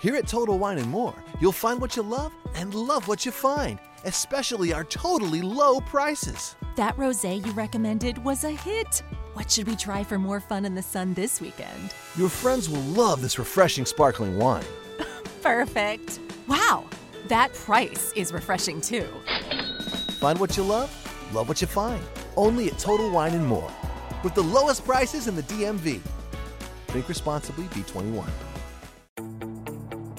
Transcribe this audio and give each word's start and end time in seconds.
Here 0.00 0.14
at 0.14 0.28
Total 0.28 0.56
Wine 0.56 0.78
and 0.78 0.88
More, 0.88 1.14
you'll 1.40 1.50
find 1.50 1.80
what 1.80 1.96
you 1.96 2.04
love 2.04 2.32
and 2.54 2.72
love 2.72 3.08
what 3.08 3.26
you 3.26 3.32
find, 3.32 3.80
especially 4.04 4.72
our 4.72 4.84
totally 4.84 5.42
low 5.42 5.80
prices. 5.80 6.54
That 6.76 6.96
rosé 6.96 7.44
you 7.44 7.50
recommended 7.50 8.16
was 8.24 8.44
a 8.44 8.52
hit. 8.52 9.02
What 9.32 9.50
should 9.50 9.66
we 9.66 9.74
try 9.74 10.04
for 10.04 10.16
more 10.16 10.38
fun 10.38 10.64
in 10.64 10.76
the 10.76 10.82
sun 10.82 11.14
this 11.14 11.40
weekend? 11.40 11.94
Your 12.16 12.28
friends 12.28 12.68
will 12.68 12.82
love 12.82 13.20
this 13.22 13.40
refreshing 13.40 13.84
sparkling 13.84 14.38
wine. 14.38 14.64
Perfect. 15.42 16.20
Wow, 16.46 16.84
that 17.26 17.52
price 17.54 18.12
is 18.14 18.32
refreshing 18.32 18.80
too. 18.80 19.08
Find 20.20 20.38
what 20.38 20.56
you 20.56 20.62
love, 20.62 20.90
love 21.34 21.48
what 21.48 21.60
you 21.60 21.66
find. 21.66 22.04
Only 22.36 22.68
at 22.68 22.78
Total 22.78 23.10
Wine 23.10 23.34
and 23.34 23.44
More. 23.44 23.72
With 24.22 24.36
the 24.36 24.44
lowest 24.44 24.84
prices 24.84 25.26
in 25.26 25.34
the 25.34 25.42
DMV. 25.42 26.00
Drink 26.86 27.08
responsibly, 27.08 27.64
B21. 27.64 28.28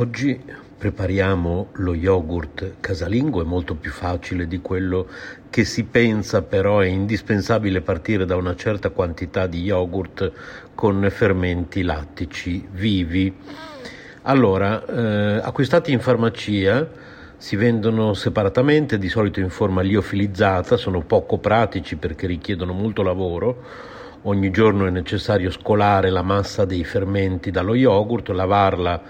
Oggi 0.00 0.40
prepariamo 0.78 1.70
lo 1.72 1.92
yogurt 1.92 2.74
casalingo, 2.78 3.42
è 3.42 3.44
molto 3.44 3.74
più 3.74 3.90
facile 3.90 4.46
di 4.46 4.60
quello 4.60 5.08
che 5.50 5.64
si 5.64 5.82
pensa, 5.82 6.42
però 6.42 6.78
è 6.78 6.86
indispensabile 6.86 7.80
partire 7.80 8.24
da 8.24 8.36
una 8.36 8.54
certa 8.54 8.90
quantità 8.90 9.48
di 9.48 9.60
yogurt 9.60 10.30
con 10.72 11.04
fermenti 11.10 11.82
lattici 11.82 12.64
vivi. 12.70 13.34
Allora, 14.22 14.86
eh, 14.86 15.40
acquistati 15.42 15.90
in 15.90 15.98
farmacia 15.98 16.88
si 17.36 17.56
vendono 17.56 18.14
separatamente, 18.14 18.98
di 18.98 19.08
solito 19.08 19.40
in 19.40 19.50
forma 19.50 19.82
liofilizzata, 19.82 20.76
sono 20.76 21.00
poco 21.00 21.38
pratici 21.38 21.96
perché 21.96 22.28
richiedono 22.28 22.72
molto 22.72 23.02
lavoro. 23.02 23.64
Ogni 24.22 24.52
giorno 24.52 24.86
è 24.86 24.90
necessario 24.90 25.50
scolare 25.50 26.10
la 26.10 26.22
massa 26.22 26.64
dei 26.64 26.84
fermenti 26.84 27.50
dallo 27.50 27.74
yogurt, 27.74 28.28
lavarla 28.28 29.02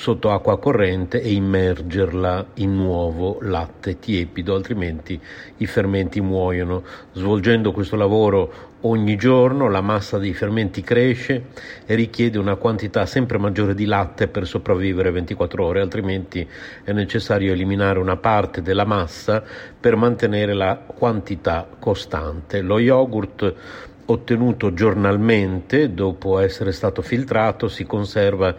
sotto 0.00 0.30
acqua 0.30 0.58
corrente 0.58 1.20
e 1.20 1.30
immergerla 1.30 2.52
in 2.54 2.74
nuovo 2.74 3.36
latte 3.42 3.98
tiepido, 3.98 4.54
altrimenti 4.54 5.20
i 5.58 5.66
fermenti 5.66 6.22
muoiono. 6.22 6.82
Svolgendo 7.12 7.70
questo 7.70 7.96
lavoro 7.96 8.68
ogni 8.84 9.16
giorno 9.16 9.68
la 9.68 9.82
massa 9.82 10.16
dei 10.16 10.32
fermenti 10.32 10.80
cresce 10.80 11.48
e 11.84 11.94
richiede 11.94 12.38
una 12.38 12.54
quantità 12.54 13.04
sempre 13.04 13.36
maggiore 13.36 13.74
di 13.74 13.84
latte 13.84 14.26
per 14.26 14.46
sopravvivere 14.46 15.10
24 15.10 15.66
ore, 15.66 15.82
altrimenti 15.82 16.48
è 16.82 16.92
necessario 16.92 17.52
eliminare 17.52 17.98
una 17.98 18.16
parte 18.16 18.62
della 18.62 18.86
massa 18.86 19.42
per 19.78 19.96
mantenere 19.96 20.54
la 20.54 20.76
quantità 20.78 21.68
costante. 21.78 22.62
Lo 22.62 22.78
yogurt 22.78 23.54
ottenuto 24.06 24.72
giornalmente 24.72 25.94
dopo 25.94 26.38
essere 26.38 26.72
stato 26.72 27.02
filtrato 27.02 27.68
si 27.68 27.84
conserva 27.84 28.54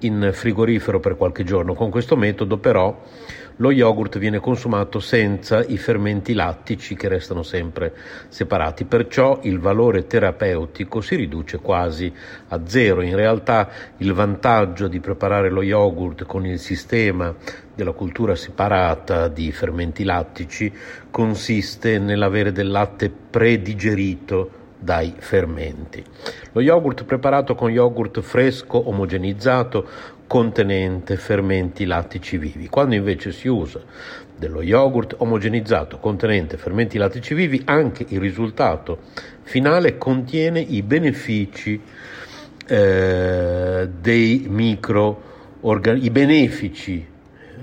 in 0.00 0.30
frigorifero 0.32 1.00
per 1.00 1.16
qualche 1.16 1.44
giorno. 1.44 1.74
Con 1.74 1.90
questo 1.90 2.16
metodo 2.16 2.58
però 2.58 3.02
lo 3.58 3.70
yogurt 3.70 4.18
viene 4.18 4.38
consumato 4.38 5.00
senza 5.00 5.64
i 5.64 5.78
fermenti 5.78 6.34
lattici 6.34 6.94
che 6.94 7.08
restano 7.08 7.42
sempre 7.42 7.94
separati, 8.28 8.84
perciò 8.84 9.40
il 9.44 9.58
valore 9.58 10.06
terapeutico 10.06 11.00
si 11.00 11.16
riduce 11.16 11.58
quasi 11.58 12.12
a 12.48 12.60
zero. 12.66 13.00
In 13.00 13.16
realtà 13.16 13.70
il 13.98 14.12
vantaggio 14.12 14.88
di 14.88 15.00
preparare 15.00 15.48
lo 15.48 15.62
yogurt 15.62 16.24
con 16.24 16.44
il 16.44 16.58
sistema 16.58 17.34
della 17.74 17.92
cultura 17.92 18.34
separata 18.34 19.28
di 19.28 19.50
fermenti 19.52 20.04
lattici 20.04 20.72
consiste 21.10 21.98
nell'avere 21.98 22.52
del 22.52 22.68
latte 22.68 23.10
predigerito 23.10 24.64
dai 24.78 25.14
fermenti. 25.18 26.04
Lo 26.52 26.60
yogurt 26.60 27.04
preparato 27.04 27.54
con 27.54 27.70
yogurt 27.70 28.20
fresco 28.20 28.88
omogenizzato 28.88 29.86
contenente 30.26 31.16
fermenti 31.16 31.84
lattici 31.84 32.36
vivi. 32.36 32.68
Quando 32.68 32.94
invece 32.94 33.32
si 33.32 33.48
usa 33.48 33.80
dello 34.36 34.62
yogurt 34.62 35.14
omogenizzato 35.18 35.98
contenente 35.98 36.56
fermenti 36.56 36.98
lattici 36.98 37.34
vivi, 37.34 37.62
anche 37.64 38.04
il 38.08 38.20
risultato 38.20 38.98
finale 39.42 39.96
contiene 39.96 40.60
i 40.60 40.82
benefici 40.82 41.80
eh, 42.66 43.88
dei 44.00 44.46
microorganismi, 44.48 46.06
i 46.06 46.10
benefici 46.10 47.14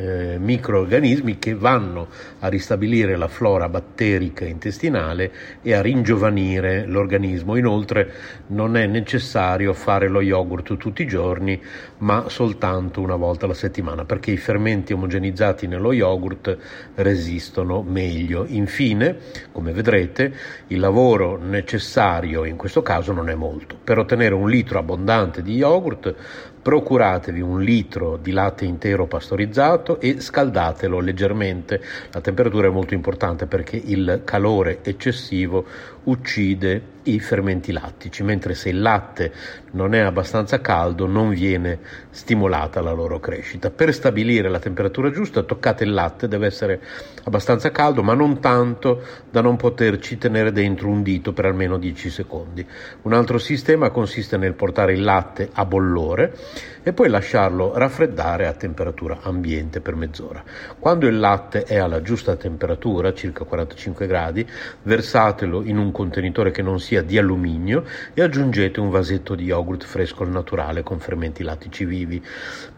eh, 0.00 0.38
microorganismi 0.38 1.38
che 1.38 1.54
vanno 1.54 2.08
a 2.38 2.48
ristabilire 2.48 3.16
la 3.16 3.28
flora 3.28 3.68
batterica 3.68 4.46
intestinale 4.46 5.30
e 5.60 5.74
a 5.74 5.82
ringiovanire 5.82 6.86
l'organismo. 6.86 7.56
Inoltre 7.56 8.12
non 8.48 8.76
è 8.76 8.86
necessario 8.86 9.74
fare 9.74 10.08
lo 10.08 10.22
yogurt 10.22 10.76
tutti 10.78 11.02
i 11.02 11.06
giorni, 11.06 11.60
ma 11.98 12.24
soltanto 12.28 13.00
una 13.02 13.16
volta 13.16 13.44
alla 13.44 13.54
settimana, 13.54 14.04
perché 14.06 14.30
i 14.30 14.38
fermenti 14.38 14.94
omogenizzati 14.94 15.66
nello 15.66 15.92
yogurt 15.92 16.56
resistono 16.94 17.82
meglio. 17.82 18.46
Infine, 18.48 19.16
come 19.52 19.72
vedrete, 19.72 20.32
il 20.68 20.78
lavoro 20.78 21.36
necessario 21.36 22.44
in 22.44 22.56
questo 22.56 22.80
caso 22.80 23.12
non 23.12 23.28
è 23.28 23.34
molto. 23.34 23.76
Per 23.82 23.98
ottenere 23.98 24.34
un 24.34 24.48
litro 24.48 24.78
abbondante 24.78 25.42
di 25.42 25.56
yogurt 25.56 26.14
procuratevi 26.62 27.40
un 27.40 27.62
litro 27.62 28.16
di 28.16 28.32
latte 28.32 28.64
intero 28.64 29.06
pastorizzato 29.06 29.98
e 30.00 30.20
scaldatelo 30.20 31.00
leggermente. 31.00 31.80
La 32.12 32.20
temperatura 32.20 32.66
è 32.66 32.70
molto 32.70 32.94
importante 32.94 33.46
perché 33.46 33.76
il 33.76 34.22
calore 34.24 34.80
eccessivo 34.82 35.64
uccide 36.04 36.98
i 37.04 37.18
fermenti 37.18 37.72
lattici, 37.72 38.22
mentre 38.22 38.54
se 38.54 38.68
il 38.68 38.80
latte 38.80 39.32
non 39.72 39.94
è 39.94 40.00
abbastanza 40.00 40.60
caldo 40.60 41.06
non 41.06 41.30
viene 41.30 41.78
stimolata 42.10 42.80
la 42.80 42.92
loro 42.92 43.18
crescita. 43.20 43.70
Per 43.70 43.92
stabilire 43.94 44.48
la 44.48 44.58
temperatura 44.58 45.10
giusta 45.10 45.42
toccate 45.42 45.84
il 45.84 45.92
latte, 45.92 46.28
deve 46.28 46.46
essere 46.46 46.80
abbastanza 47.24 47.70
caldo 47.70 48.02
ma 48.02 48.14
non 48.14 48.40
tanto 48.40 49.02
da 49.30 49.40
non 49.40 49.56
poterci 49.56 50.18
tenere 50.18 50.52
dentro 50.52 50.88
un 50.88 51.02
dito 51.02 51.32
per 51.32 51.46
almeno 51.46 51.78
10 51.78 52.10
secondi. 52.10 52.66
Un 53.02 53.12
altro 53.14 53.38
sistema 53.38 53.90
consiste 53.90 54.36
nel 54.36 54.54
portare 54.54 54.92
il 54.92 55.02
latte 55.02 55.48
a 55.52 55.64
bollore 55.64 56.34
e 56.82 56.92
poi 56.92 57.08
lasciarlo 57.08 57.76
raffreddare 57.76 58.46
a 58.46 58.52
temperatura 58.52 59.18
ambiente 59.22 59.80
per 59.80 59.94
mezz'ora. 59.96 60.42
Quando 60.78 61.06
il 61.06 61.18
latte 61.18 61.64
è 61.64 61.76
alla 61.76 62.02
giusta 62.02 62.36
temperatura, 62.36 63.12
circa 63.12 63.44
45 63.44 64.06
gradi, 64.06 64.46
versatelo 64.82 65.62
in 65.62 65.76
un 65.76 65.92
contenitore 65.92 66.50
che 66.50 66.62
non 66.62 66.80
sia 66.80 67.02
di 67.02 67.18
alluminio 67.18 67.84
e 68.14 68.22
aggiungete 68.22 68.80
un 68.80 68.90
vasetto 68.90 69.34
di 69.34 69.44
yogurt 69.44 69.84
fresco 69.84 70.22
al 70.22 70.30
naturale 70.30 70.82
con 70.82 70.98
fermenti 70.98 71.42
lattici 71.42 71.84
vivi. 71.84 72.22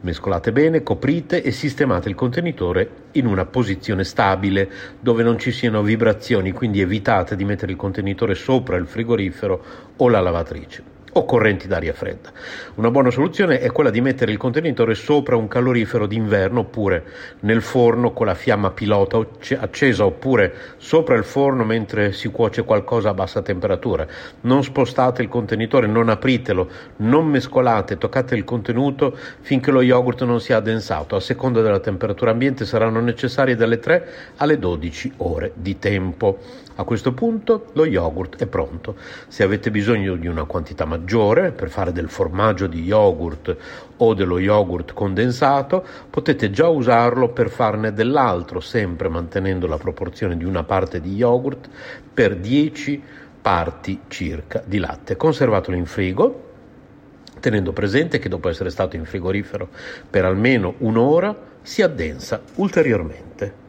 Mescolate 0.01 0.53
bene, 0.53 0.83
coprite 0.83 1.43
e 1.43 1.53
sistemate 1.53 2.09
il 2.09 2.15
contenitore 2.15 2.91
in 3.13 3.27
una 3.27 3.47
posizione 3.47 4.05
stabile 4.05 4.71
dove 5.01 5.23
non 5.23 5.39
ci 5.39 5.53
siano 5.53 5.83
vibrazioni, 5.83 6.53
quindi 6.53 6.81
evitate 6.81 7.37
di 7.37 7.45
mettere 7.45 7.73
il 7.73 7.79
contenitore 7.79 8.35
sopra 8.35 8.77
il 8.77 8.87
frigorifero 8.87 9.65
o 9.97 10.09
la 10.09 10.21
lavatrice 10.21 10.92
o 11.13 11.25
correnti 11.25 11.67
d'aria 11.67 11.93
fredda. 11.93 12.31
Una 12.77 12.91
buona 12.91 13.11
soluzione 13.11 13.61
è 13.61 13.71
quella 13.71 13.91
di 13.91 14.01
mettere 14.01 14.33
il 14.33 14.39
contenitore 14.39 14.95
sopra 14.95 15.37
un 15.37 15.49
calorifero 15.49 16.07
d'inverno 16.07 16.61
oppure 16.61 17.05
nel 17.41 17.61
forno 17.61 18.13
con 18.13 18.27
la 18.27 18.35
fiamma 18.35 18.71
pilota 18.71 19.19
accesa 19.59 20.05
oppure 20.05 20.55
sopra 20.79 21.17
il 21.17 21.25
forno 21.25 21.65
mentre 21.65 22.13
si 22.13 22.29
cuoce 22.29 22.65
qualcosa 22.65 23.11
a 23.11 23.15
bassa 23.15 23.43
temperatura. 23.43 24.07
Non 24.43 24.63
spostate 24.63 25.23
il 25.23 25.29
contenitore, 25.29 25.87
non 25.87 26.09
apritelo, 26.09 26.69
non 26.97 27.27
mescolate, 27.27 27.99
toccate 27.99 28.35
il 28.35 28.45
contenuto 28.45 29.17
finché 29.41 29.71
lo 29.71 29.83
yogurt 29.83 30.25
non 30.25 30.41
sia 30.41 30.57
addensato. 30.57 31.17
A 31.17 31.21
seconda 31.21 31.61
della 31.61 31.81
temperatura 31.81 32.31
ambiente 32.31 32.65
saranno 32.65 33.01
necessarie 33.01 33.57
dalle 33.57 33.79
3 33.79 34.09
alle 34.37 34.59
12 34.59 35.13
ore 35.19 35.53
di 35.55 35.79
tempo. 35.79 36.39
A 36.77 36.85
questo 36.85 37.13
punto 37.13 37.67
lo 37.75 37.85
yogurt 37.85 38.37
è 38.39 38.47
pronto. 38.47 38.97
Se 39.29 39.43
avete 39.43 39.71
bisogno 39.71 40.17
di 40.17 40.27
una 40.27 40.45
quantità 40.45 40.87
maggiore 41.03 41.51
per 41.51 41.69
fare 41.69 41.93
del 41.93 42.09
formaggio 42.09 42.69
di 42.69 42.83
yogurt 42.83 43.57
o 43.97 44.15
dello 44.15 44.39
yogurt 44.39 44.93
condensato, 44.93 45.85
potete 46.09 46.51
già 46.51 46.69
usarlo 46.69 47.29
per 47.31 47.51
farne 47.51 47.93
dell'altro, 47.93 48.61
sempre 48.61 49.09
mantenendo 49.09 49.67
la 49.67 49.79
proporzione 49.79 50.37
di 50.37 50.45
una 50.45 50.63
parte 50.63 51.01
di 51.01 51.15
yogurt 51.15 51.69
per 52.15 52.37
10 52.37 53.03
parti 53.43 54.03
circa 54.07 54.63
di 54.65 54.79
latte. 54.79 55.17
Conservatelo 55.17 55.77
in 55.77 55.87
frigo 55.87 56.51
tenendo 57.41 57.73
presente 57.73 58.21
che 58.21 58.29
dopo 58.29 58.49
essere 58.49 58.71
stato 58.71 58.95
in 58.95 59.05
frigorifero 59.05 59.69
per 60.09 60.25
almeno 60.25 60.75
un'ora 60.79 61.37
si 61.61 61.83
addensa 61.83 62.41
ulteriormente. 62.55 63.62